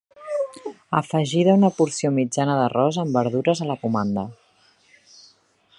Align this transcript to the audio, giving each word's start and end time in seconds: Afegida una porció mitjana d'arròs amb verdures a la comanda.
Afegida 0.99 1.53
una 1.59 1.69
porció 1.81 2.11
mitjana 2.15 2.55
d'arròs 2.61 2.99
amb 3.03 3.19
verdures 3.21 3.61
a 3.61 3.67
la 3.73 3.79
comanda. 3.85 4.25